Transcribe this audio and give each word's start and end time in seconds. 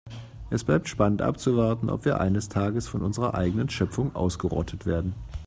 Es 0.49 0.63
bleibt 0.63 0.89
spannend 0.89 1.21
abzuwarten, 1.21 1.91
ob 1.91 2.05
wir 2.05 2.19
eines 2.19 2.49
Tages 2.49 2.87
von 2.87 3.03
unserer 3.03 3.35
eigenen 3.35 3.69
Schöpfung 3.69 4.15
ausgerottet 4.15 4.87
werden. 4.87 5.13